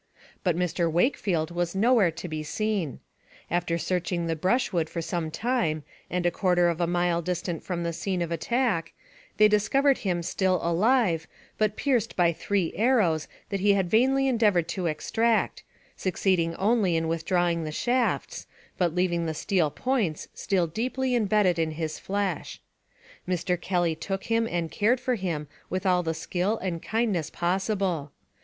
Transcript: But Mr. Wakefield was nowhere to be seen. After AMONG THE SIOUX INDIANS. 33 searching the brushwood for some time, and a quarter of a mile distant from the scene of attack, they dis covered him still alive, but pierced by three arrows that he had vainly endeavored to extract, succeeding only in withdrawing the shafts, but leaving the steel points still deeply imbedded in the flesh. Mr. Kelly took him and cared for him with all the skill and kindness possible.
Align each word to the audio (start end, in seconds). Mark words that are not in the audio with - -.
But 0.43 0.55
Mr. 0.55 0.91
Wakefield 0.91 1.51
was 1.51 1.75
nowhere 1.75 2.09
to 2.09 2.27
be 2.27 2.41
seen. 2.41 3.01
After 3.51 3.75
AMONG 3.75 3.77
THE 3.81 3.83
SIOUX 3.83 3.83
INDIANS. 3.83 3.83
33 3.83 3.87
searching 3.87 4.25
the 4.27 4.35
brushwood 4.41 4.89
for 4.89 5.01
some 5.03 5.29
time, 5.29 5.83
and 6.09 6.25
a 6.25 6.31
quarter 6.31 6.69
of 6.69 6.81
a 6.81 6.87
mile 6.87 7.21
distant 7.21 7.61
from 7.63 7.83
the 7.83 7.93
scene 7.93 8.23
of 8.23 8.31
attack, 8.31 8.93
they 9.37 9.47
dis 9.47 9.69
covered 9.69 9.99
him 9.99 10.23
still 10.23 10.57
alive, 10.63 11.27
but 11.59 11.75
pierced 11.75 12.15
by 12.15 12.33
three 12.33 12.73
arrows 12.75 13.27
that 13.49 13.59
he 13.59 13.73
had 13.73 13.91
vainly 13.91 14.27
endeavored 14.27 14.67
to 14.69 14.87
extract, 14.87 15.63
succeeding 15.95 16.55
only 16.55 16.95
in 16.95 17.07
withdrawing 17.07 17.63
the 17.63 17.71
shafts, 17.71 18.47
but 18.79 18.95
leaving 18.95 19.27
the 19.27 19.35
steel 19.35 19.69
points 19.69 20.29
still 20.33 20.65
deeply 20.65 21.13
imbedded 21.13 21.59
in 21.59 21.77
the 21.77 21.87
flesh. 21.89 22.59
Mr. 23.29 23.61
Kelly 23.61 23.93
took 23.93 24.23
him 24.23 24.47
and 24.47 24.71
cared 24.71 24.99
for 24.99 25.13
him 25.13 25.47
with 25.69 25.85
all 25.85 26.01
the 26.01 26.15
skill 26.15 26.57
and 26.57 26.81
kindness 26.81 27.29
possible. 27.29 28.11